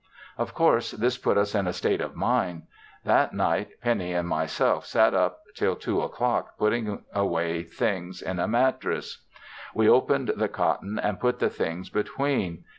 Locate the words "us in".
1.37-1.67